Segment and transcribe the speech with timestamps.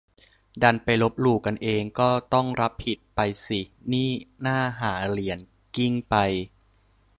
[0.61, 3.61] ดันไปลบหลู่กันเอง ก็ต้องรับผิดไปสิ
[3.93, 4.09] นี่
[4.45, 5.39] น่าหาเหรียญ
[5.75, 6.15] กลิ้งไป